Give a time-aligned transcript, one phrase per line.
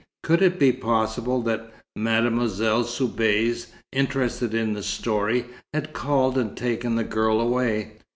[0.23, 6.95] Could it be possible that Mademoiselle Soubise, interested in the story, had called and taken
[6.95, 7.97] the girl away?